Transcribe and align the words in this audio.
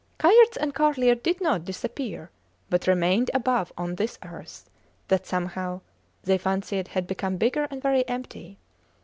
Kayerts 0.17 0.57
and 0.59 0.73
Carlier 0.73 1.13
did 1.13 1.39
not 1.41 1.63
disappear, 1.63 2.31
but 2.71 2.87
remained 2.87 3.29
above 3.35 3.71
on 3.77 3.93
this 3.93 4.17
earth, 4.25 4.67
that, 5.09 5.27
somehow, 5.27 5.81
they 6.23 6.39
fancied 6.39 6.87
had 6.87 7.05
become 7.05 7.37
bigger 7.37 7.67
and 7.69 7.83
very 7.83 8.07
empty. 8.09 8.57